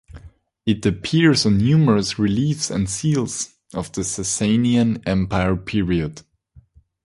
[0.65, 6.23] It appears on numerous reliefs and seals of the Sasanian Empire period.